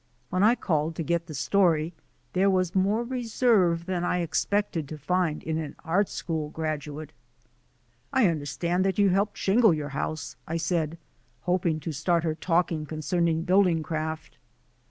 When 0.31 0.41
I 0.41 0.55
called 0.55 0.95
to 0.95 1.03
get 1.03 1.27
the 1.27 1.35
story 1.35 1.93
there 2.33 2.49
was 2.49 2.73
more 2.73 3.03
reserve 3.03 3.85
than 3.85 4.03
I 4.03 4.21
expected 4.21 4.87
to 4.89 4.97
find 4.97 5.43
in 5.43 5.59
an 5.59 5.75
art 5.85 6.09
school 6.09 6.49
graduate. 6.49 7.11
"I 8.11 8.25
understand 8.25 8.83
that 8.83 8.97
you 8.97 9.09
helped 9.09 9.37
shingle 9.37 9.75
your 9.75 9.91
house/' 9.91 10.37
I 10.47 10.57
said, 10.57 10.97
hoping 11.41 11.79
to 11.81 11.91
start 11.91 12.23
her 12.23 12.33
talking 12.33 12.87
con 12.87 13.01
cerning 13.01 13.45
building 13.45 13.83
craft. 13.83 14.39